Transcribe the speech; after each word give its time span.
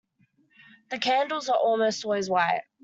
The 0.89 0.97
candles 0.97 1.47
are 1.47 1.57
almost 1.59 2.05
always 2.05 2.27
white. 2.27 2.63